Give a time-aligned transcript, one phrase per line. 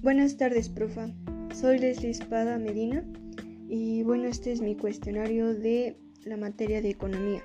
[0.00, 1.10] Buenas tardes, profa.
[1.52, 3.04] Soy Leslie Espada Medina
[3.68, 7.42] y bueno, este es mi cuestionario de la materia de economía.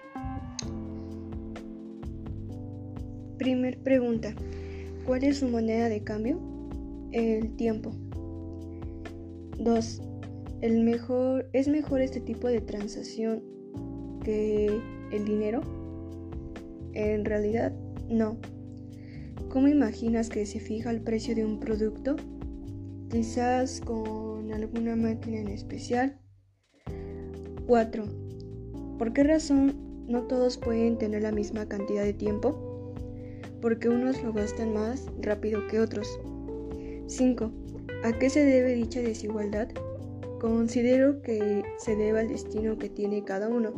[3.39, 4.36] Primer pregunta.
[5.04, 6.39] ¿Cuál es su moneda de cambio?
[7.12, 7.91] El tiempo.
[9.58, 10.02] 2.
[10.62, 13.41] El mejor, ¿Es mejor este tipo de transacción
[14.23, 14.80] que
[15.12, 15.62] el dinero?
[16.94, 17.73] En realidad,
[18.09, 18.38] no.
[19.49, 22.16] ¿Cómo imaginas que se fija el precio de un producto?
[23.13, 26.17] Quizás con alguna máquina en especial.
[27.67, 28.05] 4.
[28.98, 32.95] ¿Por qué razón no todos pueden tener la misma cantidad de tiempo?
[33.62, 36.20] Porque unos lo gastan más rápido que otros.
[37.05, 37.52] 5.
[38.03, 39.70] ¿A qué se debe dicha desigualdad?
[40.41, 43.75] Considero que se debe al destino que tiene cada uno,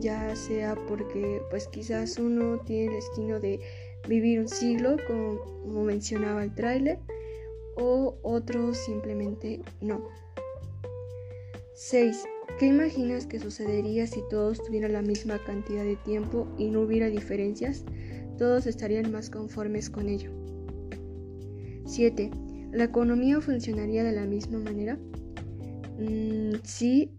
[0.00, 3.60] ya sea porque pues quizás uno tiene el destino de
[4.08, 6.98] vivir un siglo, como mencionaba el tráiler,
[7.76, 10.08] o otros simplemente no.
[11.74, 12.24] 6.
[12.58, 17.08] ¿Qué imaginas que sucedería si todos tuvieran la misma cantidad de tiempo y no hubiera
[17.08, 17.84] diferencias?
[18.38, 20.30] Todos estarían más conformes con ello.
[21.86, 22.30] 7.
[22.72, 24.98] ¿La economía funcionaría de la misma manera?
[25.98, 27.10] Mm, sí,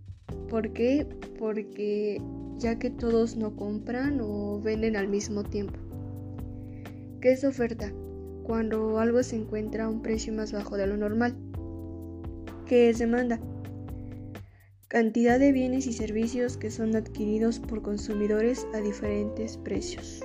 [0.50, 1.06] ¿por qué?
[1.38, 2.22] Porque
[2.58, 5.80] ya que todos no compran o venden al mismo tiempo.
[7.22, 7.92] ¿Qué es oferta?
[8.46, 11.36] Cuando algo se encuentra a un precio más bajo de lo normal.
[12.66, 13.40] ¿Qué es demanda?
[14.88, 20.22] Cantidad de bienes y servicios que son adquiridos por consumidores a diferentes precios.